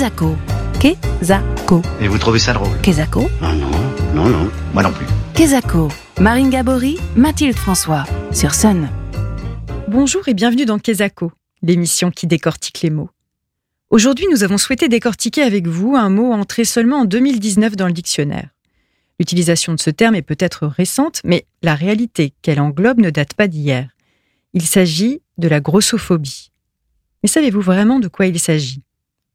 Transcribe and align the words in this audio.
Kezako. 0.00 0.34
Kezako. 0.80 1.82
Et 2.00 2.08
vous 2.08 2.16
trouvez 2.16 2.38
ça 2.38 2.54
drôle 2.54 2.74
Kezako. 2.80 3.28
Ah 3.42 3.54
non, 3.54 3.70
non, 4.14 4.30
non, 4.30 4.50
moi 4.72 4.82
non 4.82 4.92
plus. 4.92 5.04
Kezako. 5.34 5.88
Marine 6.18 6.48
Gabory, 6.48 6.98
Mathilde 7.16 7.54
François. 7.54 8.06
Sur 8.32 8.54
Sun. 8.54 8.88
Bonjour 9.88 10.26
et 10.26 10.32
bienvenue 10.32 10.64
dans 10.64 10.78
Kezako, 10.78 11.32
l'émission 11.60 12.10
qui 12.10 12.26
décortique 12.26 12.80
les 12.80 12.88
mots. 12.88 13.10
Aujourd'hui, 13.90 14.24
nous 14.30 14.42
avons 14.42 14.56
souhaité 14.56 14.88
décortiquer 14.88 15.42
avec 15.42 15.66
vous 15.66 15.94
un 15.96 16.08
mot 16.08 16.32
entré 16.32 16.64
seulement 16.64 17.00
en 17.00 17.04
2019 17.04 17.76
dans 17.76 17.86
le 17.86 17.92
dictionnaire. 17.92 18.48
L'utilisation 19.18 19.74
de 19.74 19.80
ce 19.80 19.90
terme 19.90 20.14
est 20.14 20.22
peut-être 20.22 20.66
récente, 20.66 21.20
mais 21.24 21.44
la 21.62 21.74
réalité 21.74 22.32
qu'elle 22.40 22.60
englobe 22.60 23.00
ne 23.00 23.10
date 23.10 23.34
pas 23.34 23.48
d'hier. 23.48 23.90
Il 24.54 24.62
s'agit 24.62 25.20
de 25.36 25.48
la 25.48 25.60
grossophobie. 25.60 26.52
Mais 27.22 27.28
savez-vous 27.28 27.60
vraiment 27.60 28.00
de 28.00 28.08
quoi 28.08 28.24
il 28.24 28.38
s'agit? 28.38 28.82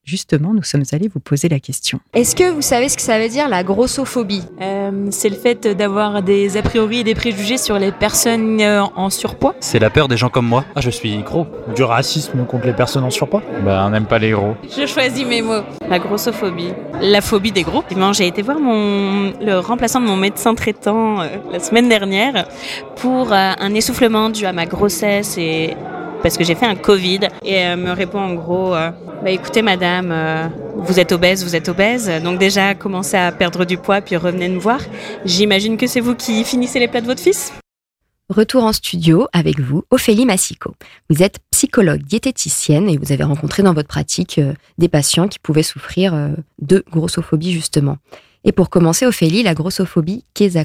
Justement, 0.05 0.53
nous 0.53 0.61
sommes 0.61 0.83
allés 0.91 1.07
vous 1.07 1.19
poser 1.19 1.49
la 1.49 1.59
question. 1.59 1.99
Est-ce 2.13 2.35
que 2.35 2.51
vous 2.51 2.61
savez 2.61 2.89
ce 2.89 2.95
que 2.95 3.01
ça 3.01 3.17
veut 3.17 3.27
dire 3.27 3.49
la 3.49 3.63
grossophobie? 3.63 4.43
Euh, 4.61 5.07
c'est 5.09 5.29
le 5.29 5.35
fait 5.35 5.67
d'avoir 5.67 6.21
des 6.21 6.57
a 6.57 6.61
priori 6.61 6.99
et 6.99 7.03
des 7.03 7.15
préjugés 7.15 7.57
sur 7.57 7.79
les 7.79 7.91
personnes 7.91 8.61
euh, 8.61 8.83
en 8.83 9.09
surpoids. 9.09 9.55
C'est 9.61 9.79
la 9.79 9.89
peur 9.89 10.07
des 10.07 10.15
gens 10.15 10.29
comme 10.29 10.45
moi. 10.45 10.63
Ah, 10.75 10.81
je 10.81 10.91
suis 10.91 11.17
gros. 11.23 11.47
Du 11.75 11.81
racisme 11.81 12.45
contre 12.45 12.67
les 12.67 12.73
personnes 12.73 13.03
en 13.03 13.09
surpoids? 13.09 13.41
Bah, 13.65 13.83
on 13.87 13.89
n'aime 13.89 14.05
pas 14.05 14.19
les 14.19 14.29
gros. 14.29 14.53
Je 14.69 14.85
choisis 14.85 15.25
mes 15.25 15.41
mots. 15.41 15.63
La 15.89 15.97
grossophobie. 15.97 16.73
La 17.01 17.21
phobie 17.21 17.51
des 17.51 17.63
gros. 17.63 17.83
J'ai 18.13 18.27
été 18.27 18.43
voir 18.43 18.59
mon, 18.59 19.33
le 19.41 19.57
remplaçant 19.57 20.01
de 20.01 20.05
mon 20.05 20.17
médecin 20.17 20.53
traitant 20.53 21.21
euh, 21.21 21.29
la 21.51 21.59
semaine 21.59 21.89
dernière 21.89 22.47
pour 22.97 23.33
euh, 23.33 23.53
un 23.57 23.73
essoufflement 23.73 24.29
dû 24.29 24.45
à 24.45 24.53
ma 24.53 24.67
grossesse 24.67 25.35
et 25.39 25.75
parce 26.21 26.37
que 26.37 26.43
j'ai 26.43 26.55
fait 26.55 26.65
un 26.65 26.75
Covid 26.75 27.21
et 27.43 27.53
elle 27.53 27.79
me 27.79 27.91
répond 27.91 28.19
en 28.19 28.33
gros 28.33 28.75
euh, 28.75 28.91
bah 29.23 29.31
écoutez 29.31 29.61
madame 29.61 30.11
euh, 30.11 30.47
vous 30.77 30.99
êtes 30.99 31.11
obèse 31.11 31.43
vous 31.43 31.55
êtes 31.55 31.69
obèse 31.69 32.09
donc 32.23 32.39
déjà 32.39 32.75
commencez 32.75 33.17
à 33.17 33.31
perdre 33.31 33.65
du 33.65 33.77
poids 33.77 34.01
puis 34.01 34.17
revenez 34.17 34.49
me 34.49 34.59
voir 34.59 34.79
j'imagine 35.25 35.77
que 35.77 35.87
c'est 35.87 36.01
vous 36.01 36.15
qui 36.15 36.43
finissez 36.43 36.79
les 36.79 36.87
plats 36.87 37.01
de 37.01 37.07
votre 37.07 37.21
fils 37.21 37.51
Retour 38.29 38.63
en 38.63 38.73
studio 38.73 39.27
avec 39.33 39.59
vous, 39.59 39.83
Ophélie 39.91 40.25
Massico. 40.25 40.73
Vous 41.11 41.21
êtes 41.21 41.37
psychologue 41.51 42.01
diététicienne 42.01 42.89
et 42.89 42.97
vous 42.97 43.11
avez 43.11 43.23
rencontré 43.23 43.61
dans 43.61 43.75
votre 43.75 43.87
pratique 43.87 44.39
euh, 44.39 44.53
des 44.79 44.89
patients 44.89 45.27
qui 45.27 45.37
pouvaient 45.37 45.61
souffrir 45.61 46.15
euh, 46.15 46.29
de 46.59 46.83
grossophobie 46.89 47.51
justement. 47.51 47.97
Et 48.43 48.51
pour 48.51 48.71
commencer, 48.71 49.05
Ophélie, 49.05 49.43
la 49.43 49.53
grossophobie, 49.53 50.25
qu'est-ce 50.33 50.57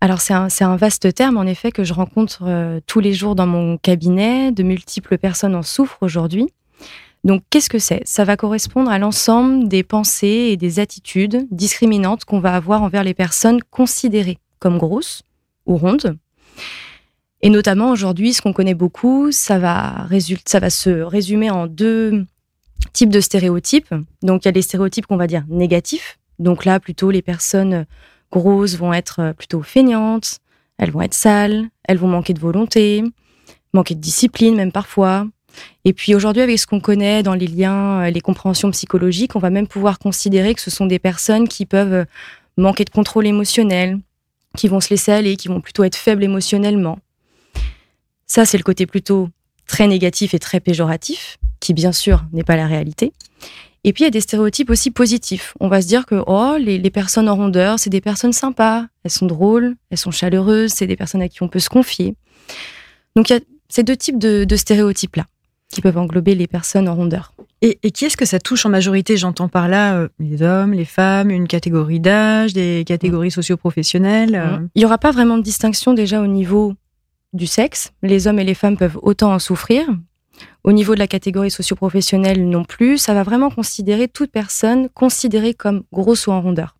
Alors 0.00 0.20
c'est 0.20 0.32
un, 0.32 0.76
vaste 0.76 1.12
terme 1.12 1.38
en 1.38 1.42
effet 1.42 1.72
que 1.72 1.82
je 1.82 1.92
rencontre 1.92 2.44
euh, 2.46 2.80
tous 2.86 3.00
les 3.00 3.12
jours 3.12 3.34
dans 3.34 3.46
mon 3.46 3.78
cabinet. 3.78 4.52
De 4.52 4.62
multiples 4.62 5.18
personnes 5.18 5.56
en 5.56 5.62
souffrent 5.62 6.02
aujourd'hui. 6.02 6.46
Donc 7.24 7.42
qu'est-ce 7.50 7.68
que 7.68 7.80
c'est? 7.80 8.02
Ça 8.04 8.24
va 8.24 8.36
correspondre 8.36 8.90
à 8.90 8.98
l'ensemble 8.98 9.68
des 9.68 9.82
pensées 9.82 10.50
et 10.52 10.56
des 10.56 10.78
attitudes 10.78 11.48
discriminantes 11.50 12.24
qu'on 12.24 12.38
va 12.38 12.54
avoir 12.54 12.82
envers 12.82 13.02
les 13.02 13.14
personnes 13.14 13.60
considérées 13.70 14.38
comme 14.60 14.78
grosses 14.78 15.22
ou 15.66 15.76
rondes. 15.76 16.16
Et 17.42 17.50
notamment 17.50 17.90
aujourd'hui, 17.90 18.32
ce 18.34 18.42
qu'on 18.42 18.52
connaît 18.52 18.74
beaucoup, 18.74 19.30
ça 19.32 19.58
va, 19.58 20.06
ça 20.46 20.60
va 20.60 20.70
se 20.70 20.90
résumer 20.90 21.50
en 21.50 21.66
deux 21.66 22.24
types 22.92 23.10
de 23.10 23.20
stéréotypes. 23.20 23.92
Donc 24.22 24.44
il 24.44 24.46
y 24.46 24.50
a 24.50 24.52
les 24.52 24.62
stéréotypes 24.62 25.06
qu'on 25.06 25.16
va 25.16 25.26
dire 25.26 25.44
négatifs. 25.48 26.18
Donc 26.38 26.64
là, 26.64 26.78
plutôt 26.78 27.10
les 27.10 27.22
personnes 27.22 27.84
grosses 28.30 28.76
vont 28.76 28.92
être 28.92 29.20
euh, 29.20 29.32
plutôt 29.32 29.62
feignantes, 29.62 30.38
elles 30.78 30.90
vont 30.90 31.02
être 31.02 31.14
sales, 31.14 31.68
elles 31.84 31.98
vont 31.98 32.08
manquer 32.08 32.34
de 32.34 32.40
volonté, 32.40 33.02
manquer 33.72 33.94
de 33.94 34.00
discipline 34.00 34.54
même 34.56 34.72
parfois. 34.72 35.26
Et 35.84 35.92
puis 35.92 36.14
aujourd'hui, 36.14 36.42
avec 36.42 36.58
ce 36.58 36.66
qu'on 36.66 36.80
connaît 36.80 37.22
dans 37.22 37.34
les 37.34 37.46
liens, 37.46 38.02
euh, 38.02 38.10
les 38.10 38.20
compréhensions 38.20 38.70
psychologiques, 38.70 39.36
on 39.36 39.40
va 39.40 39.50
même 39.50 39.66
pouvoir 39.66 39.98
considérer 39.98 40.54
que 40.54 40.60
ce 40.60 40.70
sont 40.70 40.86
des 40.86 40.98
personnes 40.98 41.48
qui 41.48 41.66
peuvent 41.66 41.92
euh, 41.92 42.04
manquer 42.56 42.84
de 42.84 42.90
contrôle 42.90 43.26
émotionnel, 43.26 43.98
qui 44.56 44.68
vont 44.68 44.80
se 44.80 44.90
laisser 44.90 45.12
aller, 45.12 45.36
qui 45.36 45.48
vont 45.48 45.60
plutôt 45.60 45.84
être 45.84 45.96
faibles 45.96 46.24
émotionnellement. 46.24 46.98
Ça, 48.26 48.44
c'est 48.44 48.58
le 48.58 48.62
côté 48.62 48.86
plutôt 48.86 49.28
très 49.66 49.86
négatif 49.86 50.34
et 50.34 50.38
très 50.38 50.60
péjoratif, 50.60 51.38
qui 51.60 51.74
bien 51.74 51.92
sûr 51.92 52.24
n'est 52.32 52.44
pas 52.44 52.56
la 52.56 52.66
réalité. 52.66 53.12
Et 53.88 53.94
puis 53.94 54.02
il 54.02 54.06
y 54.06 54.08
a 54.08 54.10
des 54.10 54.20
stéréotypes 54.20 54.68
aussi 54.68 54.90
positifs. 54.90 55.54
On 55.60 55.68
va 55.68 55.80
se 55.80 55.86
dire 55.86 56.04
que 56.04 56.22
oh, 56.26 56.56
les, 56.60 56.76
les 56.76 56.90
personnes 56.90 57.26
en 57.26 57.34
rondeur, 57.34 57.78
c'est 57.78 57.88
des 57.88 58.02
personnes 58.02 58.34
sympas, 58.34 58.84
elles 59.02 59.10
sont 59.10 59.24
drôles, 59.24 59.76
elles 59.88 59.96
sont 59.96 60.10
chaleureuses, 60.10 60.72
c'est 60.74 60.86
des 60.86 60.94
personnes 60.94 61.22
à 61.22 61.28
qui 61.30 61.42
on 61.42 61.48
peut 61.48 61.58
se 61.58 61.70
confier. 61.70 62.14
Donc 63.16 63.30
il 63.30 63.32
y 63.32 63.36
a 63.36 63.40
ces 63.70 63.84
deux 63.84 63.96
types 63.96 64.18
de, 64.18 64.44
de 64.44 64.56
stéréotypes-là 64.56 65.24
qui 65.70 65.80
peuvent 65.80 65.96
englober 65.96 66.34
les 66.34 66.46
personnes 66.46 66.86
en 66.86 66.94
rondeur. 66.94 67.32
Et, 67.62 67.78
et 67.82 67.90
qui 67.90 68.04
est-ce 68.04 68.18
que 68.18 68.26
ça 68.26 68.38
touche 68.38 68.66
en 68.66 68.68
majorité? 68.68 69.16
J'entends 69.16 69.48
par 69.48 69.68
là 69.68 69.94
euh, 69.96 70.08
les 70.18 70.42
hommes, 70.42 70.74
les 70.74 70.84
femmes, 70.84 71.30
une 71.30 71.48
catégorie 71.48 71.98
d'âge, 72.00 72.52
des 72.52 72.84
catégories 72.86 73.30
socio-professionnelles. 73.30 74.34
euh. 74.34 74.58
Il 74.74 74.80
n'y 74.80 74.84
aura 74.84 74.98
pas 74.98 75.12
vraiment 75.12 75.38
de 75.38 75.42
distinction 75.42 75.94
déjà 75.94 76.20
au 76.20 76.26
niveau 76.26 76.74
du 77.32 77.46
sexe. 77.46 77.92
Les 78.02 78.26
hommes 78.26 78.38
et 78.38 78.44
les 78.44 78.54
femmes 78.54 78.76
peuvent 78.76 78.98
autant 79.00 79.32
en 79.32 79.38
souffrir. 79.38 79.86
Au 80.64 80.72
niveau 80.72 80.94
de 80.94 80.98
la 80.98 81.06
catégorie 81.06 81.50
socio-professionnelle 81.50 82.48
non 82.48 82.64
plus. 82.64 82.98
Ça 82.98 83.14
va 83.14 83.22
vraiment 83.22 83.50
considérer 83.50 84.08
toute 84.08 84.30
personne 84.30 84.88
considérée 84.90 85.54
comme 85.54 85.82
grosse 85.92 86.26
ou 86.26 86.32
en 86.32 86.40
rondeur. 86.40 86.74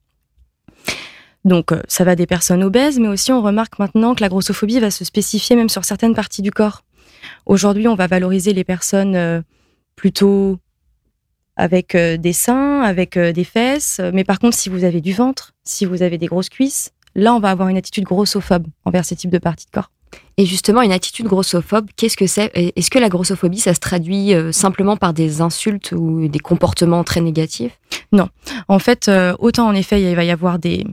Donc 1.44 1.72
euh, 1.72 1.80
ça 1.88 2.04
va 2.04 2.14
des 2.14 2.26
personnes 2.26 2.62
obèses, 2.62 2.98
mais 2.98 3.08
aussi 3.08 3.32
on 3.32 3.42
remarque 3.42 3.78
maintenant 3.78 4.14
que 4.14 4.20
la 4.20 4.28
grossophobie 4.28 4.80
va 4.80 4.90
se 4.90 5.04
spécifier 5.04 5.56
même 5.56 5.68
sur 5.68 5.84
certaines 5.84 6.14
parties 6.14 6.42
du 6.42 6.50
corps. 6.50 6.82
Aujourd'hui, 7.46 7.88
on 7.88 7.94
va 7.94 8.06
valoriser 8.06 8.52
les 8.52 8.64
personnes 8.64 9.16
euh, 9.16 9.40
plutôt 9.96 10.58
avec 11.56 11.94
euh, 11.94 12.16
des 12.16 12.32
seins, 12.32 12.82
avec 12.82 13.18
des 13.18 13.44
fesses. 13.44 14.00
Mais 14.12 14.24
par 14.24 14.38
contre, 14.38 14.56
si 14.56 14.68
vous 14.68 14.84
avez 14.84 15.00
du 15.00 15.12
ventre, 15.12 15.54
si 15.64 15.84
vous 15.84 16.02
avez 16.02 16.18
des 16.18 16.26
grosses 16.26 16.50
cuisses, 16.50 16.92
là, 17.14 17.34
on 17.34 17.40
va 17.40 17.50
avoir 17.50 17.68
une 17.68 17.76
attitude 17.76 18.04
grossophobe 18.04 18.66
envers 18.84 19.04
ces 19.04 19.16
types 19.16 19.30
de 19.30 19.38
parties 19.38 19.66
de 19.66 19.70
corps. 19.70 19.90
Et 20.38 20.46
justement, 20.46 20.82
une 20.82 20.92
attitude 20.92 21.26
grossophobe, 21.26 21.88
qu'est-ce 21.96 22.16
que 22.16 22.28
c'est? 22.28 22.52
Est-ce 22.54 22.90
que 22.90 23.00
la 23.00 23.08
grossophobie, 23.08 23.58
ça 23.58 23.74
se 23.74 23.80
traduit 23.80 24.34
euh, 24.34 24.52
simplement 24.52 24.96
par 24.96 25.12
des 25.12 25.40
insultes 25.40 25.90
ou 25.90 26.28
des 26.28 26.38
comportements 26.38 27.02
très 27.02 27.20
négatifs? 27.20 27.76
En 28.68 28.78
fait, 28.78 29.08
euh, 29.08 29.34
autant 29.40 29.66
en 29.66 29.74
effet, 29.74 30.00
il 30.00 30.14
va 30.14 30.22
y 30.22 30.30
avoir 30.30 30.60
des, 30.60 30.86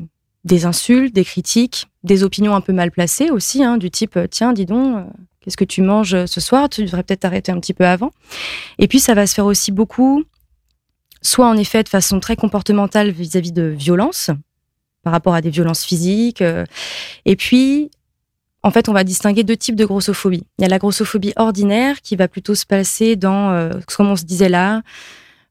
des 0.45 0.65
insultes, 0.65 1.13
des 1.13 1.23
critiques, 1.23 1.85
des 2.03 2.23
opinions 2.23 2.55
un 2.55 2.61
peu 2.61 2.73
mal 2.73 2.89
placées 2.89 3.29
aussi, 3.29 3.63
hein, 3.63 3.77
du 3.77 3.91
type 3.91 4.17
euh, 4.17 4.25
tiens, 4.27 4.51
dis 4.51 4.65
donc, 4.65 5.05
qu'est-ce 5.41 5.57
que 5.57 5.63
tu 5.63 5.83
manges 5.83 6.25
ce 6.25 6.41
soir? 6.41 6.67
Tu 6.67 6.83
devrais 6.83 7.03
peut-être 7.03 7.19
t'arrêter 7.19 7.51
un 7.51 7.59
petit 7.59 7.75
peu 7.75 7.85
avant. 7.85 8.09
Et 8.79 8.87
puis, 8.87 8.99
ça 8.99 9.13
va 9.13 9.27
se 9.27 9.35
faire 9.35 9.45
aussi 9.45 9.71
beaucoup, 9.71 10.23
soit 11.21 11.47
en 11.47 11.55
effet 11.55 11.83
de 11.83 11.89
façon 11.89 12.19
très 12.19 12.35
comportementale 12.35 13.11
vis-à-vis 13.11 13.51
de 13.51 13.63
violences, 13.63 14.31
par 15.03 15.13
rapport 15.13 15.35
à 15.35 15.41
des 15.41 15.51
violences 15.51 15.85
physiques. 15.85 16.43
et 17.25 17.35
puis, 17.35 17.91
en 18.65 18.71
fait, 18.71 18.89
on 18.89 18.93
va 18.93 19.03
distinguer 19.03 19.43
deux 19.43 19.55
types 19.55 19.75
de 19.75 19.85
grossophobie. 19.85 20.43
Il 20.57 20.63
y 20.63 20.65
a 20.65 20.67
la 20.67 20.79
grossophobie 20.79 21.33
ordinaire 21.35 22.01
qui 22.01 22.15
va 22.15 22.27
plutôt 22.27 22.55
se 22.55 22.65
passer 22.65 23.15
dans, 23.15 23.51
euh, 23.51 23.69
comme 23.95 24.07
on 24.07 24.15
se 24.15 24.23
disait 24.23 24.49
là, 24.49 24.81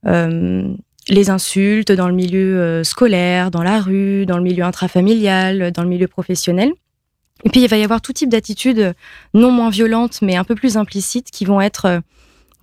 euh, 0.05 0.75
les 1.09 1.31
insultes 1.31 1.93
dans 1.93 2.09
le 2.09 2.15
milieu 2.15 2.61
euh, 2.61 2.83
scolaire, 2.83 3.53
dans 3.53 3.63
la 3.63 3.81
rue, 3.81 4.27
dans 4.27 4.37
le 4.37 4.43
milieu 4.43 4.65
intrafamilial, 4.65 5.71
dans 5.71 5.85
le 5.85 5.89
milieu 5.89 6.09
professionnel. 6.09 6.73
Et 7.45 7.51
puis 7.51 7.63
il 7.63 7.69
va 7.69 7.77
y 7.77 7.85
avoir 7.85 8.01
tout 8.01 8.13
type 8.13 8.31
d'attitudes 8.31 8.95
non 9.33 9.53
moins 9.53 9.71
violentes, 9.71 10.21
mais 10.21 10.35
un 10.35 10.45
peu 10.45 10.57
plus 10.57 10.77
implicites, 10.77 11.31
qui 11.31 11.45
vont 11.45 11.61
être 11.61 12.01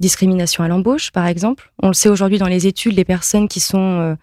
discrimination 0.01 0.65
à 0.65 0.67
l'embauche, 0.67 1.11
par 1.11 1.27
exemple. 1.27 1.71
On 1.81 1.87
le 1.87 1.93
sait 1.93 2.09
aujourd'hui 2.09 2.39
dans 2.39 2.47
les 2.47 2.67
études, 2.67 2.97
les 2.97 3.05
personnes 3.05 3.47
qui 3.47 3.61
sont 3.61 4.17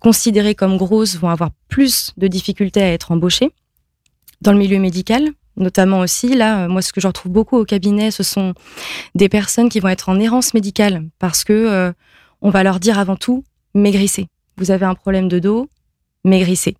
considérées 0.00 0.54
comme 0.54 0.78
grosses 0.78 1.16
vont 1.16 1.28
avoir 1.28 1.50
plus 1.68 2.12
de 2.16 2.26
difficultés 2.26 2.80
à 2.80 2.90
être 2.90 3.12
embauchées. 3.12 3.50
Dans 4.40 4.52
le 4.52 4.58
milieu 4.58 4.78
médical, 4.78 5.30
notamment 5.56 6.00
aussi, 6.00 6.34
là, 6.34 6.64
euh, 6.64 6.68
moi, 6.68 6.82
ce 6.82 6.92
que 6.92 7.00
je 7.00 7.06
retrouve 7.06 7.32
beaucoup 7.32 7.56
au 7.56 7.64
cabinet, 7.64 8.10
ce 8.10 8.22
sont 8.22 8.54
des 9.14 9.28
personnes 9.28 9.68
qui 9.68 9.80
vont 9.80 9.88
être 9.88 10.08
en 10.08 10.18
errance 10.18 10.54
médicale 10.54 11.04
parce 11.18 11.44
que 11.44 11.52
euh, 11.52 11.92
on 12.42 12.50
va 12.50 12.62
leur 12.62 12.80
dire 12.80 12.98
avant 12.98 13.16
tout 13.16 13.44
maigrissez. 13.74 14.28
Vous 14.56 14.70
avez 14.70 14.86
un 14.86 14.94
problème 14.94 15.28
de 15.28 15.38
dos, 15.38 15.68
maigrissez. 16.24 16.76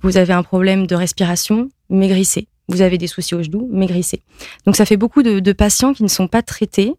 Vous 0.00 0.16
avez 0.16 0.32
un 0.32 0.42
problème 0.42 0.86
de 0.86 0.94
respiration, 0.94 1.68
maigrissez. 1.90 2.46
Vous 2.68 2.80
avez 2.82 2.98
des 2.98 3.06
soucis 3.06 3.34
au 3.34 3.42
genou, 3.42 3.68
maigrissez. 3.72 4.22
Donc 4.66 4.76
ça 4.76 4.84
fait 4.84 4.96
beaucoup 4.96 5.22
de, 5.22 5.52
patients 5.52 5.94
qui 5.94 6.02
ne 6.02 6.08
sont 6.08 6.28
pas 6.28 6.42
traités 6.42 6.94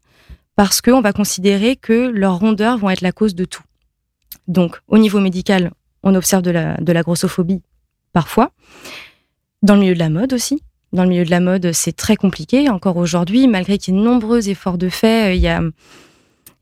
parce 0.56 0.82
qu'on 0.82 1.00
va 1.00 1.14
considérer 1.14 1.76
que 1.76 2.10
leurs 2.10 2.40
rondeurs 2.40 2.78
vont 2.78 2.90
être 2.90 3.02
la 3.02 3.12
cause 3.12 3.36
de 3.36 3.46
tout. 3.46 3.64
Donc 4.48 4.82
au 4.88 4.98
niveau 4.98 5.20
médical, 5.20 5.72
on 6.04 6.16
observe 6.16 6.42
de 6.42 6.52
la 6.52 7.02
grossophobie 7.02 7.62
parfois. 8.12 8.52
Dans 9.62 9.76
le 9.76 9.82
milieu 9.82 9.94
de 9.94 10.00
la 10.00 10.10
mode 10.10 10.34
aussi. 10.34 10.62
Dans 10.92 11.04
le 11.04 11.10
milieu 11.10 11.26
de 11.26 11.30
la 11.30 11.40
mode, 11.40 11.72
c'est 11.72 11.96
très 11.96 12.16
compliqué. 12.16 12.70
Encore 12.70 12.98
aujourd'hui, 12.98 13.48
malgré 13.48 13.78
qu'il 13.78 13.94
y 13.94 13.98
ait 13.98 14.00
de 14.00 14.06
nombreux 14.06 14.50
efforts 14.50 14.78
de 14.78 14.90
fait, 14.90 15.38
il 15.38 15.42
y 15.42 15.48
a, 15.48 15.62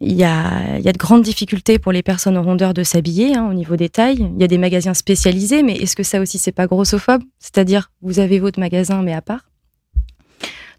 il 0.02 0.14
y 0.14 0.24
a, 0.26 0.78
il 0.78 0.84
y 0.84 0.90
a 0.90 0.94
de 0.94 0.98
grandes 0.98 1.22
difficultés 1.22 1.80
pour 1.80 1.92
les 1.94 2.04
personnes 2.04 2.38
en 2.38 2.44
rondeur 2.44 2.74
de 2.74 2.84
s'habiller 2.84 3.36
hein, 3.36 3.48
au 3.50 3.54
niveau 3.54 3.78
des 3.78 3.90
tailles. 3.90 4.30
Il 4.36 4.42
y 4.42 4.44
a 4.44 4.48
des 4.48 4.58
magasins 4.58 4.94
spécialisés, 4.94 5.64
mais 5.64 5.74
est-ce 5.74 5.96
que 5.96 6.04
ça 6.04 6.20
aussi 6.20 6.38
c'est 6.38 6.52
pas 6.52 6.68
grossophobe? 6.68 7.24
C'est-à-dire 7.40 7.92
vous 8.02 8.20
avez 8.20 8.40
votre 8.40 8.60
magasin 8.60 9.02
mais 9.02 9.14
à 9.14 9.22
part? 9.22 9.46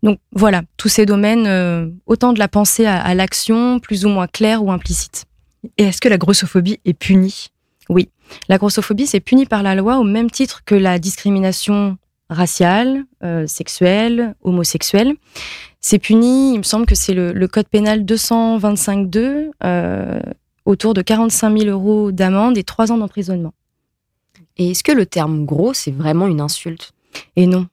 Donc 0.03 0.21
voilà, 0.33 0.63
tous 0.77 0.89
ces 0.89 1.07
domaines, 1.07 1.47
euh, 1.47 1.89
autant 2.07 2.33
de 2.33 2.39
la 2.39 2.49
pensée 2.49 2.87
à, 2.87 3.01
à 3.01 3.15
l'action, 3.15 3.81
plus 3.81 4.05
ou 4.05 4.09
moins 4.09 4.29
claire 4.29 4.63
ou 4.63 4.71
implicite. 4.71 5.25
Et 5.77 5.85
est-ce 5.85 6.01
que 6.01 6.09
la 6.09 6.19
grossophobie 6.19 6.79
est 6.85 6.95
punie? 6.95 7.49
Oui, 7.89 8.11
la 8.49 8.59
grossophobie, 8.59 9.07
c'est 9.07 9.21
puni 9.21 9.47
par 9.47 9.63
la 9.63 9.75
loi 9.75 9.99
au 9.99 10.05
même 10.05 10.31
titre 10.31 10.63
que 10.65 10.75
la 10.75 10.99
discrimination 10.99 11.97
raciale, 12.31 13.05
euh, 13.23 13.47
sexuelle, 13.47 14.35
homosexuelle. 14.43 15.15
C'est 15.81 15.99
puni, 15.99 16.55
il 16.55 16.59
me 16.59 16.63
semble 16.63 16.87
que 16.87 16.95
c'est 16.95 17.15
le, 17.15 17.49
code 17.49 17.69
pénal 17.69 18.03
225.2, 18.05 19.51
euh, 19.65 20.21
autour 20.65 20.95
de 20.95 21.03
45 21.03 21.59
000 21.59 21.71
euros 21.71 22.13
d'amende 22.13 22.59
et 22.59 22.65
3 22.65 22.93
ans 22.93 22.99
d'emprisonnement. 22.99 23.55
Et 24.57 24.73
est-ce 24.73 24.83
que 24.83 24.93
le 24.93 25.07
terme 25.07 25.45
gros, 25.45 25.73
c'est 25.73 25.93
vraiment 25.93 26.27
une 26.27 26.41
insulte? 26.41 26.93
Et 27.37 27.47
non. 27.47 27.67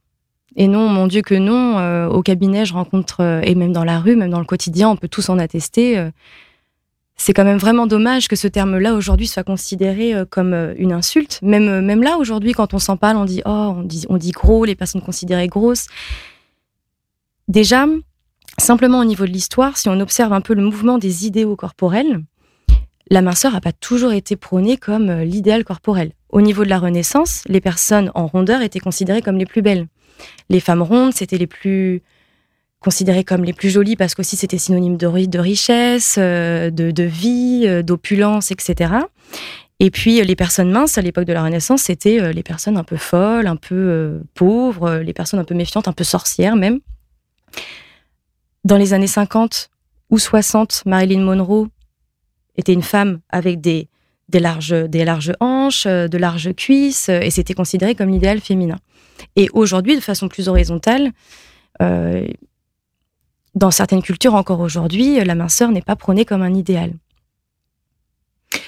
Et 0.55 0.67
non, 0.67 0.87
mon 0.87 1.07
Dieu 1.07 1.21
que 1.21 1.35
non. 1.35 1.77
Euh, 1.79 2.07
au 2.07 2.21
cabinet, 2.21 2.65
je 2.65 2.73
rencontre, 2.73 3.21
euh, 3.21 3.41
et 3.43 3.55
même 3.55 3.73
dans 3.73 3.83
la 3.83 3.99
rue, 3.99 4.15
même 4.15 4.29
dans 4.29 4.39
le 4.39 4.45
quotidien, 4.45 4.89
on 4.89 4.95
peut 4.95 5.09
tous 5.09 5.29
en 5.29 5.39
attester. 5.39 6.09
Euh, 7.15 7.21
c'est 7.25 7.33
quand 7.33 7.43
même 7.43 7.57
vraiment 7.57 7.87
dommage 7.87 8.27
que 8.27 8.35
ce 8.35 8.47
terme-là 8.47 8.93
aujourd'hui 8.93 9.27
soit 9.27 9.43
considéré 9.43 10.13
comme 10.29 10.53
une 10.77 10.91
insulte. 10.91 11.39
Même, 11.41 11.81
même 11.81 12.03
là, 12.03 12.17
aujourd'hui, 12.17 12.53
quand 12.53 12.73
on 12.73 12.79
s'en 12.79 12.97
parle, 12.97 13.17
on 13.17 13.25
dit 13.25 13.41
oh, 13.45 13.73
on 13.77 13.83
dit, 13.83 14.05
on 14.09 14.17
dit 14.17 14.31
gros, 14.31 14.65
les 14.65 14.75
personnes 14.75 15.01
considérées 15.01 15.47
grosses. 15.47 15.87
Déjà, 17.47 17.87
simplement 18.57 18.99
au 18.99 19.05
niveau 19.05 19.25
de 19.25 19.31
l'histoire, 19.31 19.77
si 19.77 19.89
on 19.89 19.99
observe 19.99 20.33
un 20.33 20.41
peu 20.41 20.53
le 20.53 20.63
mouvement 20.63 20.97
des 20.97 21.25
idéaux 21.25 21.55
corporels, 21.55 22.23
la 23.09 23.21
minceur 23.21 23.53
n'a 23.53 23.61
pas 23.61 23.71
toujours 23.71 24.13
été 24.13 24.35
prônée 24.35 24.77
comme 24.77 25.11
l'idéal 25.21 25.63
corporel. 25.63 26.11
Au 26.29 26.41
niveau 26.41 26.63
de 26.63 26.69
la 26.69 26.79
Renaissance, 26.79 27.43
les 27.47 27.61
personnes 27.61 28.11
en 28.15 28.27
rondeur 28.27 28.61
étaient 28.61 28.79
considérées 28.79 29.21
comme 29.21 29.37
les 29.37 29.45
plus 29.45 29.61
belles. 29.61 29.87
Les 30.49 30.59
femmes 30.59 30.81
rondes, 30.81 31.13
c'était 31.13 31.37
les 31.37 31.47
plus 31.47 32.01
considérées 32.85 33.25
comme 33.25 33.43
les 33.43 33.51
plus 33.51 33.69
jolies 33.69 33.97
parce 33.97 34.15
qu'aussi 34.15 34.37
c'était 34.37 34.57
synonyme 34.57 34.95
de, 34.95 35.37
richesse, 35.37 36.15
euh, 36.17 36.69
de, 36.69 37.03
vie, 37.03 37.63
euh, 37.65 37.81
d'opulence, 37.81 38.51
etc. 38.51 38.93
Et 39.81 39.91
puis 39.91 40.23
les 40.23 40.35
personnes 40.35 40.71
minces 40.71 40.97
à 40.97 41.01
l'époque 41.01 41.25
de 41.25 41.33
la 41.33 41.43
Renaissance, 41.43 41.81
c'était 41.81 42.21
euh, 42.21 42.31
les 42.31 42.43
personnes 42.43 42.77
un 42.77 42.83
peu 42.83 42.95
folles, 42.95 43.47
un 43.47 43.57
peu 43.57 44.21
pauvres, 44.35 44.99
les 44.99 45.13
personnes 45.13 45.39
un 45.39 45.43
peu 45.43 45.55
méfiantes, 45.55 45.87
un 45.87 45.93
peu 45.93 46.05
sorcières 46.05 46.55
même. 46.55 46.79
Dans 48.63 48.77
les 48.77 48.93
années 48.93 49.07
50 49.07 49.69
ou 50.11 50.17
60, 50.19 50.83
Marilyn 50.85 51.21
Monroe 51.21 51.67
était 52.57 52.73
une 52.73 52.83
femme 52.83 53.19
avec 53.29 53.61
des 53.61 53.89
larges, 54.33 54.75
des 54.87 55.05
larges 55.05 55.33
hanches, 55.39 55.85
euh, 55.85 56.07
de 56.07 56.17
larges 56.17 56.53
cuisses, 56.55 57.09
euh, 57.09 57.19
et 57.21 57.29
c'était 57.29 57.53
considéré 57.53 57.95
comme 57.95 58.09
l'idéal 58.09 58.39
féminin. 58.39 58.77
Et 59.35 59.49
aujourd'hui, 59.53 59.95
de 59.95 60.01
façon 60.01 60.27
plus 60.27 60.47
horizontale, 60.47 61.11
euh, 61.81 62.27
dans 63.55 63.71
certaines 63.71 64.01
cultures 64.01 64.35
encore 64.35 64.59
aujourd'hui, 64.59 65.23
la 65.23 65.35
minceur 65.35 65.71
n'est 65.71 65.81
pas 65.81 65.95
prônée 65.95 66.25
comme 66.25 66.41
un 66.41 66.53
idéal. 66.53 66.93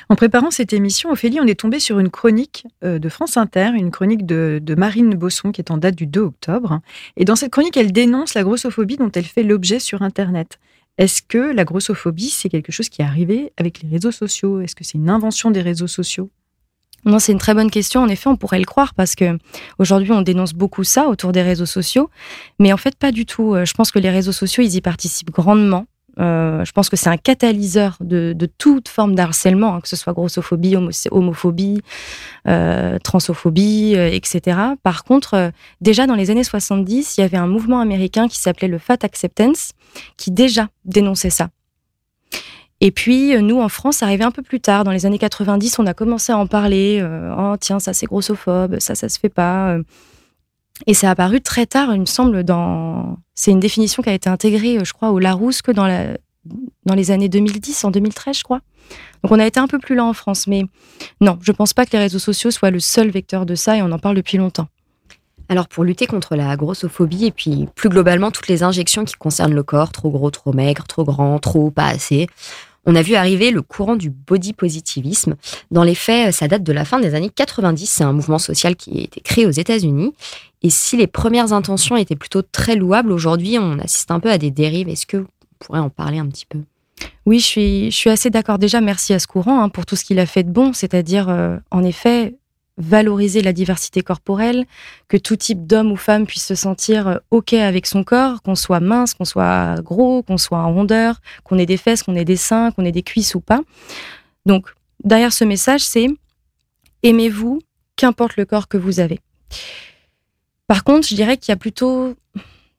En 0.09 0.15
préparant 0.15 0.51
cette 0.51 0.71
émission, 0.71 1.11
Ophélie, 1.11 1.39
on 1.41 1.47
est 1.47 1.59
tombé 1.59 1.79
sur 1.79 1.99
une 1.99 2.09
chronique 2.09 2.65
de 2.81 3.09
France 3.09 3.35
Inter, 3.35 3.71
une 3.75 3.91
chronique 3.91 4.25
de, 4.25 4.59
de, 4.61 4.75
Marine 4.75 5.15
Bosson 5.15 5.51
qui 5.51 5.59
est 5.59 5.71
en 5.71 5.77
date 5.77 5.95
du 5.95 6.07
2 6.07 6.21
octobre. 6.21 6.79
Et 7.17 7.25
dans 7.25 7.35
cette 7.35 7.51
chronique, 7.51 7.75
elle 7.75 7.91
dénonce 7.91 8.33
la 8.33 8.43
grossophobie 8.43 8.95
dont 8.95 9.11
elle 9.11 9.25
fait 9.25 9.43
l'objet 9.43 9.79
sur 9.79 10.01
Internet. 10.01 10.59
Est-ce 10.97 11.21
que 11.21 11.37
la 11.37 11.63
grossophobie, 11.63 12.29
c'est 12.29 12.49
quelque 12.49 12.71
chose 12.71 12.89
qui 12.89 13.01
est 13.01 13.05
arrivé 13.05 13.51
avec 13.57 13.83
les 13.83 13.89
réseaux 13.89 14.11
sociaux? 14.11 14.61
Est-ce 14.61 14.75
que 14.75 14.83
c'est 14.83 14.97
une 14.97 15.09
invention 15.09 15.51
des 15.51 15.61
réseaux 15.61 15.87
sociaux? 15.87 16.29
Non, 17.07 17.19
c'est 17.19 17.31
une 17.31 17.37
très 17.37 17.53
bonne 17.53 17.71
question. 17.71 18.01
En 18.01 18.07
effet, 18.09 18.27
on 18.27 18.35
pourrait 18.35 18.59
le 18.59 18.65
croire 18.65 18.93
parce 18.93 19.15
que 19.15 19.37
aujourd'hui, 19.79 20.11
on 20.11 20.21
dénonce 20.21 20.53
beaucoup 20.53 20.83
ça 20.83 21.07
autour 21.07 21.31
des 21.31 21.41
réseaux 21.41 21.65
sociaux, 21.65 22.09
mais 22.59 22.73
en 22.73 22.77
fait, 22.77 22.95
pas 22.95 23.11
du 23.11 23.25
tout. 23.25 23.55
Euh, 23.55 23.65
je 23.65 23.73
pense 23.73 23.91
que 23.91 23.99
les 23.99 24.09
réseaux 24.09 24.33
sociaux, 24.33 24.61
ils 24.61 24.75
y 24.75 24.81
participent 24.81 25.31
grandement. 25.31 25.85
Euh, 26.19 26.65
je 26.65 26.71
pense 26.71 26.89
que 26.89 26.97
c'est 26.97 27.09
un 27.09 27.17
catalyseur 27.17 27.97
de, 28.01 28.35
toute 28.57 28.89
forme 28.89 29.15
d'harcèlement, 29.15 29.75
hein, 29.75 29.81
que 29.81 29.87
ce 29.87 29.95
soit 29.95 30.13
grossophobie, 30.13 30.75
homophobie, 31.11 31.79
euh, 32.47 32.97
transophobie, 32.99 33.93
etc. 33.93 34.57
Par 34.81 35.03
contre, 35.03 35.51
déjà 35.79 36.07
dans 36.07 36.15
les 36.15 36.31
années 36.31 36.43
70, 36.43 37.17
il 37.17 37.21
y 37.21 37.23
avait 37.23 37.37
un 37.37 37.47
mouvement 37.47 37.79
américain 37.79 38.27
qui 38.27 38.39
s'appelait 38.39 38.67
le 38.67 38.79
Fat 38.79 38.97
Acceptance, 39.03 39.73
qui 40.17 40.31
déjà 40.31 40.69
dénonçait 40.85 41.29
ça. 41.29 41.49
Et 42.79 42.91
puis, 42.91 43.41
nous, 43.41 43.59
en 43.59 43.69
France, 43.69 43.97
ça 43.97 44.05
arrivait 44.05 44.23
un 44.23 44.31
peu 44.31 44.43
plus 44.43 44.59
tard. 44.59 44.83
Dans 44.83 44.91
les 44.91 45.05
années 45.05 45.17
90, 45.17 45.79
on 45.79 45.87
a 45.87 45.93
commencé 45.93 46.31
à 46.31 46.37
en 46.37 46.45
parler. 46.45 46.99
Euh, 47.01 47.33
oh, 47.35 47.55
tiens, 47.59 47.79
ça, 47.79 47.93
c'est 47.93 48.05
grossophobe, 48.05 48.79
ça, 48.79 48.93
ça 48.93 49.09
se 49.09 49.19
fait 49.19 49.29
pas. 49.29 49.77
Et 50.85 50.93
c'est 50.93 51.07
apparu 51.07 51.41
très 51.41 51.65
tard, 51.65 51.93
il 51.95 52.01
me 52.01 52.05
semble, 52.05 52.43
dans. 52.43 53.17
C'est 53.33 53.51
une 53.51 53.59
définition 53.59 54.03
qui 54.03 54.09
a 54.09 54.13
été 54.13 54.29
intégrée, 54.29 54.77
je 54.83 54.93
crois, 54.93 55.09
au 55.09 55.19
Larousse 55.19 55.61
que 55.61 55.71
dans, 55.71 55.87
les 55.87 57.11
années 57.11 57.29
2010, 57.29 57.83
en 57.83 57.91
2013, 57.91 58.37
je 58.37 58.43
crois. 58.43 58.61
Donc, 59.23 59.31
on 59.31 59.39
a 59.39 59.45
été 59.47 59.59
un 59.59 59.67
peu 59.67 59.79
plus 59.79 59.95
lent 59.95 60.09
en 60.09 60.13
France. 60.13 60.45
Mais 60.45 60.63
non, 61.19 61.39
je 61.41 61.51
pense 61.51 61.73
pas 61.73 61.85
que 61.85 61.91
les 61.93 61.99
réseaux 61.99 62.19
sociaux 62.19 62.51
soient 62.51 62.71
le 62.71 62.79
seul 62.79 63.09
vecteur 63.09 63.47
de 63.47 63.55
ça 63.55 63.75
et 63.75 63.81
on 63.81 63.91
en 63.91 63.99
parle 63.99 64.15
depuis 64.15 64.37
longtemps. 64.37 64.67
Alors 65.49 65.69
pour 65.69 65.85
lutter 65.85 66.07
contre 66.07 66.35
la 66.35 66.57
grossophobie 66.57 67.25
et 67.25 67.31
puis 67.31 67.69
plus 67.73 67.87
globalement 67.87 68.31
toutes 68.31 68.49
les 68.49 68.63
injections 68.63 69.05
qui 69.05 69.13
concernent 69.13 69.53
le 69.53 69.63
corps, 69.63 69.93
trop 69.93 70.09
gros, 70.09 70.29
trop 70.29 70.51
maigre, 70.51 70.85
trop 70.85 71.05
grand, 71.05 71.39
trop, 71.39 71.71
pas 71.71 71.85
assez, 71.85 72.27
on 72.87 72.95
a 72.95 73.01
vu 73.01 73.15
arriver 73.15 73.51
le 73.51 73.61
courant 73.61 73.97
du 73.97 74.09
body 74.09 74.53
positivisme. 74.53 75.35
Dans 75.69 75.83
les 75.83 75.93
faits, 75.93 76.33
ça 76.33 76.47
date 76.47 76.63
de 76.63 76.71
la 76.71 76.85
fin 76.85 76.99
des 76.99 77.13
années 77.13 77.29
90. 77.29 77.85
C'est 77.85 78.03
un 78.05 78.13
mouvement 78.13 78.39
social 78.39 78.77
qui 78.77 78.99
a 78.99 79.01
été 79.03 79.19
créé 79.19 79.45
aux 79.45 79.51
États-Unis. 79.51 80.13
Et 80.63 80.69
si 80.69 80.95
les 80.95 81.05
premières 81.05 81.51
intentions 81.51 81.97
étaient 81.97 82.15
plutôt 82.15 82.41
très 82.41 82.75
louables, 82.75 83.11
aujourd'hui, 83.11 83.57
on 83.59 83.77
assiste 83.79 84.09
un 84.09 84.21
peu 84.21 84.31
à 84.31 84.37
des 84.37 84.51
dérives. 84.51 84.87
Est-ce 84.87 85.05
que 85.05 85.17
vous 85.17 85.27
pourrez 85.59 85.79
en 85.79 85.89
parler 85.89 86.17
un 86.17 86.27
petit 86.27 86.45
peu? 86.45 86.59
Oui, 87.25 87.39
je 87.39 87.45
suis, 87.45 87.91
je 87.91 87.95
suis 87.95 88.09
assez 88.09 88.29
d'accord. 88.29 88.57
Déjà, 88.57 88.79
merci 88.79 89.13
à 89.13 89.19
ce 89.19 89.27
courant 89.27 89.61
hein, 89.61 89.69
pour 89.69 89.85
tout 89.85 89.97
ce 89.97 90.05
qu'il 90.05 90.17
a 90.17 90.25
fait 90.25 90.43
de 90.43 90.49
bon, 90.49 90.71
c'est-à-dire, 90.71 91.27
euh, 91.29 91.57
en 91.71 91.83
effet, 91.83 92.35
valoriser 92.77 93.41
la 93.41 93.53
diversité 93.53 94.01
corporelle, 94.01 94.65
que 95.07 95.17
tout 95.17 95.35
type 95.35 95.65
d'homme 95.65 95.91
ou 95.91 95.95
femme 95.95 96.25
puisse 96.25 96.45
se 96.45 96.55
sentir 96.55 97.07
euh, 97.07 97.17
OK 97.31 97.53
avec 97.53 97.85
son 97.85 98.03
corps, 98.03 98.41
qu'on 98.41 98.55
soit 98.55 98.79
mince, 98.79 99.13
qu'on 99.13 99.25
soit 99.25 99.81
gros, 99.81 100.23
qu'on 100.23 100.37
soit 100.37 100.59
en 100.59 100.73
rondeur, 100.73 101.21
qu'on 101.43 101.57
ait 101.57 101.65
des 101.65 101.77
fesses, 101.77 102.03
qu'on 102.03 102.15
ait 102.15 102.25
des 102.25 102.35
seins, 102.35 102.71
qu'on 102.71 102.85
ait 102.85 102.91
des 102.91 103.03
cuisses 103.03 103.35
ou 103.35 103.39
pas. 103.39 103.61
Donc, 104.45 104.67
derrière 105.03 105.33
ce 105.33 105.43
message, 105.43 105.81
c'est 105.81 106.07
aimez-vous, 107.03 107.61
qu'importe 107.95 108.37
le 108.37 108.45
corps 108.45 108.67
que 108.67 108.77
vous 108.77 108.99
avez. 108.99 109.19
Par 110.67 110.83
contre, 110.83 111.07
je 111.07 111.15
dirais 111.15 111.37
qu'il 111.37 111.51
y 111.51 111.53
a 111.53 111.57
plutôt 111.57 112.15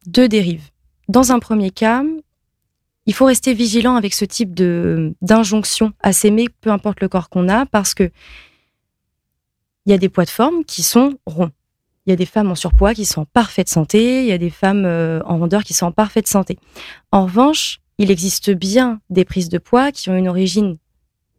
deux 0.06 0.28
dérives. 0.28 0.68
Dans 1.08 1.32
un 1.32 1.38
premier 1.38 1.70
cas, 1.70 2.04
il 3.06 3.14
faut 3.14 3.24
rester 3.24 3.54
vigilant 3.54 3.96
avec 3.96 4.12
ce 4.14 4.24
type 4.24 4.54
d'injonction 4.54 5.92
à 6.00 6.12
s'aimer, 6.12 6.46
peu 6.60 6.70
importe 6.70 7.00
le 7.00 7.08
corps 7.08 7.30
qu'on 7.30 7.48
a, 7.48 7.66
parce 7.66 7.94
que 7.94 8.10
il 9.88 9.90
y 9.90 9.94
a 9.94 9.98
des 9.98 10.10
poids 10.10 10.26
de 10.26 10.30
forme 10.30 10.64
qui 10.64 10.82
sont 10.82 11.14
ronds. 11.24 11.50
Il 12.04 12.10
y 12.10 12.12
a 12.12 12.16
des 12.16 12.26
femmes 12.26 12.50
en 12.50 12.54
surpoids 12.54 12.92
qui 12.92 13.06
sont 13.06 13.22
en 13.22 13.24
parfaite 13.24 13.70
santé, 13.70 14.20
il 14.20 14.26
y 14.26 14.32
a 14.32 14.38
des 14.38 14.50
femmes 14.50 14.84
euh, 14.84 15.20
en 15.24 15.38
rondeur 15.38 15.64
qui 15.64 15.72
sont 15.72 15.86
en 15.86 15.92
parfaite 15.92 16.28
santé. 16.28 16.58
En 17.10 17.24
revanche, 17.24 17.80
il 17.96 18.10
existe 18.10 18.50
bien 18.50 19.00
des 19.08 19.24
prises 19.24 19.48
de 19.48 19.56
poids 19.56 19.90
qui 19.90 20.10
ont 20.10 20.16
une 20.16 20.28
origine 20.28 20.76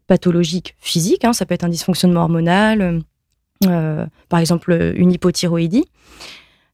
pathologique 0.08 0.76
physique, 0.80 1.26
hein. 1.26 1.34
ça 1.34 1.46
peut 1.46 1.54
être 1.54 1.64
un 1.64 1.70
dysfonctionnement 1.70 2.22
hormonal, 2.22 3.04
euh, 3.68 4.06
par 4.30 4.40
exemple 4.40 4.94
une 4.96 5.12
hypothyroïdie. 5.12 5.86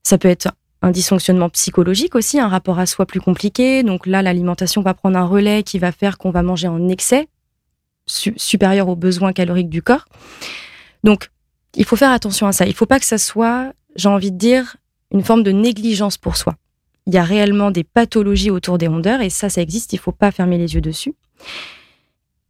Ça 0.01 0.17
peut 0.17 0.29
être 0.29 0.48
un 0.82 0.91
dysfonctionnement 0.91 1.50
psychologique 1.50 2.15
aussi, 2.15 2.39
un 2.39 2.48
rapport 2.48 2.79
à 2.79 2.86
soi 2.86 3.05
plus 3.05 3.20
compliqué. 3.20 3.84
Donc 3.84 4.08
là, 4.08 4.22
l'alimentation 4.22 4.82
va 4.82 4.94
prendre 4.94 5.17
un 5.17 5.25
relais 5.25 5.63
qui 5.63 5.79
va 5.79 5.91
faire 5.91 6.17
qu'on 6.17 6.32
va 6.32 6.41
manger 6.41 6.70
en 6.70 6.88
excès, 6.88 7.27
supérieur 8.05 8.88
aux 8.88 8.96
besoins 8.96 9.34
caloriques 9.34 9.70
du 9.70 9.82
corps. 9.82 10.05
Donc, 11.03 11.29
il 11.75 11.86
faut 11.86 11.96
faire 11.96 12.12
attention 12.12 12.48
à 12.48 12.51
ça. 12.51 12.65
Il 12.65 12.70
ne 12.70 12.74
faut 12.74 12.86
pas 12.86 13.00
que 13.00 13.05
ça 13.05 13.17
soit, 13.17 13.74
j'ai 13.96 14.10
envie 14.10 14.32
de 14.32 14.38
dire, 14.38 14.77
une 15.12 15.24
forme 15.24 15.44
de 15.44 15.51
négligence 15.51 16.17
pour 16.17 16.38
soi. 16.38 16.55
Il 17.08 17.13
y 17.13 17.17
a 17.17 17.24
réellement 17.24 17.72
des 17.72 17.84
pathologies 17.84 18.50
autour 18.50 18.77
des 18.77 18.88
rondeurs 18.88 19.22
et 19.22 19.29
ça, 19.29 19.50
ça 19.50 19.62
existe. 19.62 19.94
Il 19.94 19.98
ne 19.98 20.01
faut 20.01 20.12
pas 20.12 20.32
fermer 20.32 20.58
les 20.58 20.74
yeux 20.74 20.82
dessus. 20.82 21.13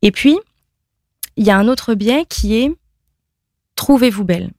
Et 0.02 0.12
puis, 0.12 0.38
il 1.36 1.46
y 1.46 1.52
a 1.52 1.58
un 1.58 1.68
autre 1.68 1.94
biais 1.94 2.26
qui 2.30 2.56
est 2.56 2.72
trouvez-vous 3.76 4.24
belle, 4.24 4.52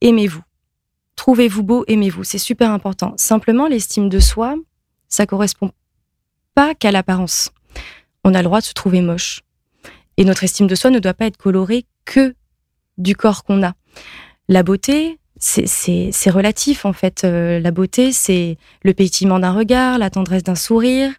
aimez-vous. 0.00 0.42
Trouvez-vous 1.14 1.62
beau, 1.62 1.84
aimez-vous. 1.88 2.24
C'est 2.24 2.38
super 2.38 2.70
important. 2.70 3.14
Simplement, 3.16 3.68
l'estime 3.68 4.08
de 4.08 4.20
soi, 4.20 4.54
ça 5.08 5.26
correspond 5.26 5.70
pas 6.54 6.74
qu'à 6.74 6.90
l'apparence. 6.90 7.52
On 8.24 8.34
a 8.34 8.38
le 8.38 8.44
droit 8.44 8.60
de 8.60 8.66
se 8.66 8.72
trouver 8.72 9.00
moche. 9.00 9.42
Et 10.16 10.24
notre 10.24 10.44
estime 10.44 10.66
de 10.66 10.74
soi 10.74 10.90
ne 10.90 10.98
doit 10.98 11.14
pas 11.14 11.26
être 11.26 11.36
colorée 11.36 11.86
que 12.04 12.34
du 12.98 13.14
corps 13.14 13.44
qu'on 13.44 13.62
a. 13.62 13.74
La 14.48 14.62
beauté, 14.62 15.18
c'est 15.38 16.30
relatif 16.30 16.84
en 16.84 16.92
fait. 16.92 17.24
Euh, 17.24 17.60
la 17.60 17.70
beauté, 17.70 18.12
c'est 18.12 18.56
le 18.82 18.94
pétillement 18.94 19.38
d'un 19.38 19.52
regard, 19.52 19.98
la 19.98 20.10
tendresse 20.10 20.42
d'un 20.42 20.54
sourire. 20.54 21.12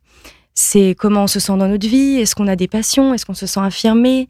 C'est 0.54 0.96
comment 0.98 1.24
on 1.24 1.28
se 1.28 1.40
sent 1.40 1.56
dans 1.58 1.68
notre 1.68 1.88
vie. 1.88 2.20
Est-ce 2.20 2.36
qu'on 2.36 2.48
a 2.48 2.56
des 2.56 2.68
passions? 2.68 3.14
Est-ce 3.14 3.26
qu'on 3.26 3.36
se 3.36 3.46
sent 3.46 3.60
affirmé? 3.60 4.28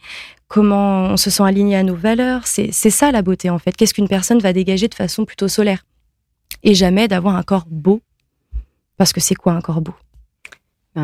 Comment 0.50 1.06
on 1.06 1.18
se 1.18 1.30
sent 1.30 1.44
aligné 1.44 1.78
à 1.78 1.84
nos 1.84 1.96
valeurs? 1.96 2.48
C'est 2.48 2.72
ça 2.72 3.12
la 3.12 3.22
beauté 3.22 3.50
en 3.50 3.60
fait. 3.60 3.76
Qu'est-ce 3.76 3.94
qu'une 3.94 4.10
personne 4.10 4.40
va 4.40 4.52
dégager 4.52 4.88
de 4.88 4.96
façon 4.96 5.26
plutôt 5.26 5.48
solaire? 5.48 5.86
Et 6.64 6.74
jamais 6.74 7.08
d'avoir 7.08 7.36
un 7.36 7.44
corps 7.44 7.66
beau. 7.70 8.02
Parce 8.98 9.14
que 9.14 9.22
c'est 9.22 9.36
quoi 9.36 9.54
un 9.54 9.62
corps 9.62 9.82
beau? 9.82 9.94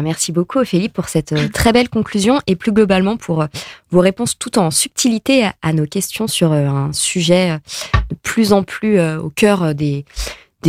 Merci 0.01 0.31
beaucoup 0.31 0.59
Ophélie 0.59 0.89
pour 0.89 1.07
cette 1.07 1.33
euh, 1.33 1.47
très 1.49 1.71
belle 1.71 1.89
conclusion 1.89 2.39
et 2.47 2.55
plus 2.55 2.71
globalement 2.71 3.15
pour 3.15 3.43
euh, 3.43 3.47
vos 3.91 3.99
réponses 3.99 4.37
tout 4.39 4.57
en 4.57 4.71
subtilité 4.71 5.47
à, 5.61 5.73
nos 5.73 5.85
questions 5.85 6.27
sur 6.27 6.51
euh, 6.51 6.67
un 6.67 6.91
sujet 6.93 7.59
de 8.09 8.15
plus 8.23 8.53
en 8.53 8.63
plus 8.63 8.99
au 8.99 9.29
cœur 9.29 9.75
des, 9.75 10.05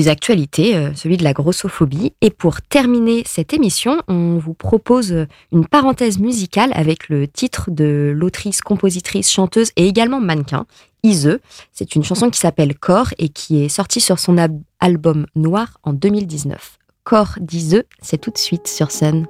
actualités, 0.06 0.90
celui 0.94 1.16
de 1.16 1.24
la 1.24 1.32
grossophobie. 1.32 2.12
Et 2.20 2.30
pour 2.30 2.60
terminer 2.62 3.22
cette 3.26 3.52
émission, 3.52 4.02
on 4.08 4.38
vous 4.38 4.54
propose 4.54 5.26
une 5.52 5.66
parenthèse 5.66 6.18
musicale 6.18 6.70
avec 6.74 7.08
le 7.08 7.28
titre 7.28 7.70
de 7.70 8.12
l'autrice, 8.14 8.60
compositrice, 8.60 9.30
chanteuse 9.30 9.70
et 9.76 9.86
également 9.86 10.20
mannequin, 10.20 10.66
Ise. 11.04 11.38
C'est 11.72 11.94
une 11.94 12.02
chanson 12.02 12.28
qui 12.28 12.40
s'appelle 12.40 12.76
Corps 12.76 13.14
et 13.18 13.28
qui 13.28 13.62
est 13.62 13.68
sortie 13.68 14.00
sur 14.00 14.18
son 14.18 14.36
album 14.80 15.26
Noir 15.36 15.78
en 15.84 15.92
2019. 15.92 16.78
Corps 17.04 17.36
d'Ise, 17.38 17.84
c'est 18.00 18.18
tout 18.18 18.30
de 18.30 18.38
suite 18.38 18.66
sur 18.66 18.90
scène. 18.90 19.26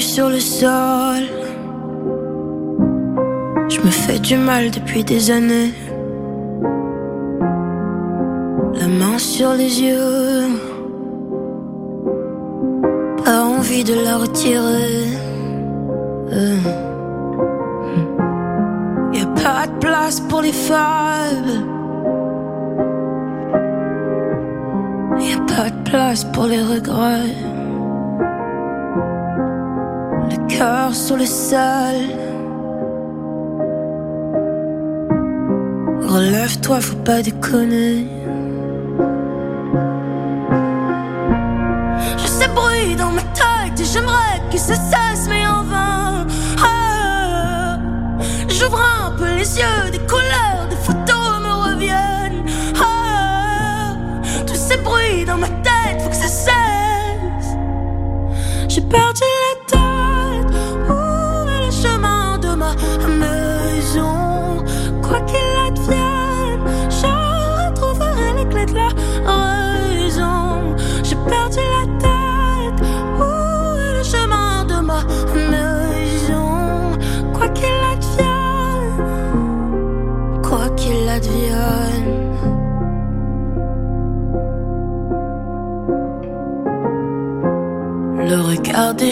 Sur 0.00 0.30
le 0.30 0.40
sol. 0.40 1.37
Me 3.88 3.92
fais 3.92 4.18
du 4.18 4.36
mal 4.36 4.70
depuis 4.70 5.02
des 5.02 5.30
années. 5.30 5.72
La 8.74 8.86
main 8.86 9.16
sur 9.16 9.54
les 9.54 9.80
yeux. 9.80 10.42
Pas 13.24 13.44
envie 13.44 13.84
de 13.84 13.94
la 13.94 14.18
retirer. 14.18 15.06
Euh. 16.32 16.58
Y 19.14 19.20
a 19.22 19.26
pas 19.42 19.66
de 19.66 19.78
place 19.78 20.20
pour 20.20 20.42
les 20.42 20.52
femmes. 20.52 21.52
Y 25.18 25.32
a 25.32 25.40
pas 25.54 25.70
de 25.70 25.90
place 25.90 26.24
pour 26.34 26.44
les 26.44 26.60
regrets. 26.60 27.34
Le 30.30 30.46
cœur 30.46 30.94
sur 30.94 31.16
le 31.16 31.24
sol. 31.24 32.27
Relève-toi, 36.08 36.80
faut 36.80 36.96
pas 36.96 37.20
déconner. 37.20 38.06
Je 42.16 42.26
sais 42.26 42.48
bruit 42.48 42.96
dans 42.96 43.10
ma 43.10 43.20
tête 43.20 43.78
et 43.78 43.84
j'aimerais 43.84 44.40
que 44.50 44.56
ça 44.56 44.74
cesse, 44.74 45.28
mais 45.28 45.46
en 45.46 45.62
vain. 45.64 46.26
Ah, 46.64 47.78
J'ouvre 48.48 48.80
un 48.80 49.10
peu 49.18 49.26
les 49.36 49.58
yeux, 49.58 49.90
des 49.92 49.98
couleurs, 49.98 50.66
des 50.70 50.76
photos 50.76 51.40
me 51.42 51.72
reviennent. 51.72 52.42
Ah, 52.82 53.92
tous 54.46 54.54
ces 54.56 54.78
bruits 54.78 55.26
dans 55.26 55.36
ma 55.36 55.48
tête, 55.48 56.00
faut 56.00 56.08
que 56.08 56.16
ça 56.16 56.28
cesse. 56.28 57.48
J'ai 58.68 58.80
perdu 58.80 59.20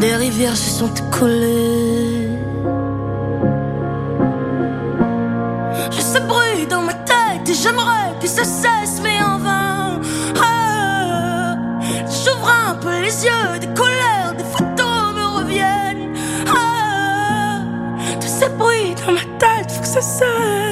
Des 0.00 0.16
rivières 0.16 0.56
se 0.56 0.70
sont 0.78 0.92
écoulées. 0.94 2.28
Je 5.90 6.00
sais 6.00 6.20
bruit 6.20 6.66
dans 6.68 6.82
ma 6.82 6.94
tête 6.94 7.48
et 7.48 7.54
j'aimerais 7.54 8.12
que 8.20 8.26
ça 8.26 8.44
cesse, 8.44 9.00
mais 9.02 9.18
en 9.22 9.38
vain. 9.38 10.00
Ah, 10.42 11.56
J'ouvre 12.06 12.50
un 12.68 12.74
peu 12.74 13.00
les 13.00 13.24
yeux, 13.24 13.58
des 13.60 13.68
couleurs, 13.68 14.34
des 14.36 14.44
photos 14.44 15.14
me 15.18 15.38
reviennent. 15.38 16.12
Ah, 16.48 17.60
tous 18.20 18.28
ces 18.40 18.48
bruits 18.50 18.94
dans 19.06 19.12
ma 19.12 19.24
tête, 19.38 19.70
faut 19.70 19.80
que 19.82 19.86
ça 19.86 20.00
cesse. 20.00 20.63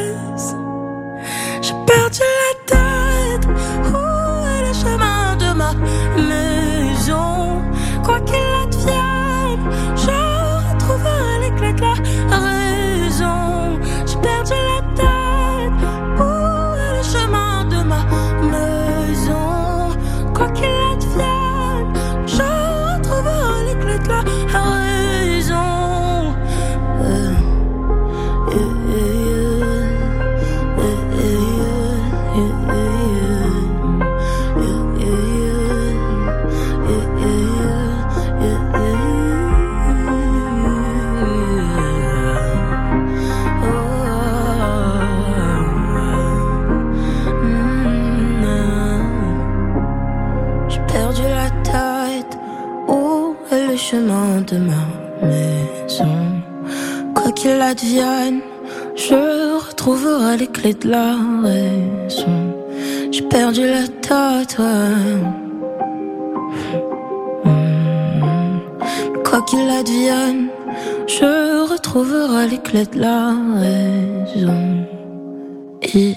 Chemin 53.83 54.41
de 54.43 54.59
ma 54.59 54.85
maison? 55.27 56.19
Quoi 57.17 57.33
qu'il 57.33 57.61
advienne, 57.61 58.41
je 58.95 59.59
retrouverai 59.67 60.37
les 60.37 60.47
clés 60.47 60.75
de 60.75 60.89
la 60.89 61.17
raison. 61.43 62.39
J'ai 63.11 63.23
perdu 63.23 63.63
la 63.63 63.89
tête. 64.09 64.57
Quoi 69.25 69.41
qu'il 69.49 69.69
advienne, 69.81 70.47
je 71.09 71.33
retrouverai 71.73 72.49
les 72.53 72.59
clés 72.59 72.87
de 72.95 73.01
la 73.01 73.35
raison. 73.63 74.87
Et... 75.83 76.15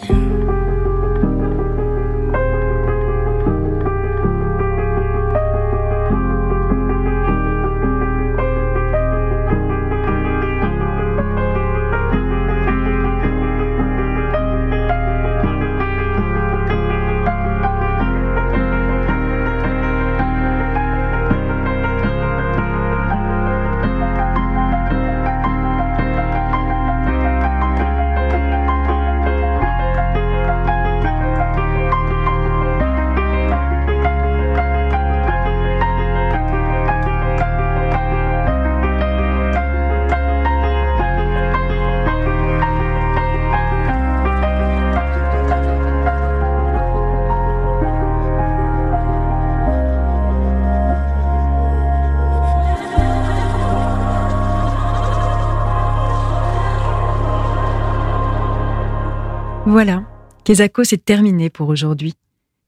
Kezako, 60.45 60.83
c'est 60.83 61.03
terminé 61.03 61.49
pour 61.49 61.69
aujourd'hui. 61.69 62.13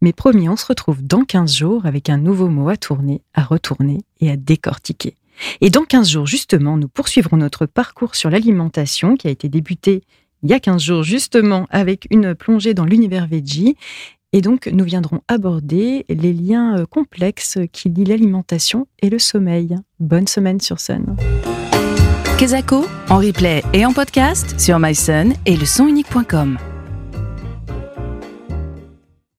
Mais 0.02 0.12
promis, 0.12 0.50
on 0.50 0.56
se 0.56 0.66
retrouve 0.66 1.06
dans 1.06 1.24
15 1.24 1.56
jours 1.56 1.86
avec 1.86 2.10
un 2.10 2.18
nouveau 2.18 2.50
mot 2.50 2.70
à 2.70 2.76
tourner, 2.76 3.22
à 3.36 3.44
retourner 3.44 4.00
et 4.20 4.32
à 4.32 4.36
décortiquer. 4.36 5.14
Et 5.62 5.70
dans 5.70 5.84
15 5.84 6.10
jours, 6.10 6.26
justement, 6.26 6.76
nous 6.76 6.88
poursuivrons 6.88 7.38
notre 7.38 7.68
parcours 7.68 8.16
sur 8.16 8.32
l'alimentation 8.32 9.16
qui 9.16 9.28
a 9.28 9.30
été 9.30 9.48
débuté 9.48 10.02
il 10.42 10.50
y 10.50 10.54
a 10.54 10.60
15 10.60 10.82
jours, 10.82 11.04
justement, 11.04 11.68
avec 11.70 12.08
une 12.10 12.34
plongée 12.34 12.74
dans 12.74 12.86
l'univers 12.86 13.28
veggie. 13.28 13.76
Et 14.34 14.42
donc, 14.42 14.68
nous 14.68 14.84
viendrons 14.84 15.22
aborder 15.28 16.04
les 16.10 16.34
liens 16.34 16.80
euh, 16.80 16.86
complexes 16.88 17.60
qui 17.72 17.90
lient 17.90 18.06
l'alimentation 18.06 18.88
et 19.04 19.10
le 19.10 19.20
sommeil. 19.20 19.76
Bonne 20.00 20.28
semaine 20.28 20.60
sur 20.60 20.80
Sun. 20.80 21.16
Kezako, 22.40 22.86
en 23.10 23.18
replay 23.18 23.64
et 23.74 23.86
en 23.86 23.94
podcast 23.94 24.60
sur 24.60 24.80
mysun 24.80 25.34
et 25.46 25.56
le. 25.56 26.77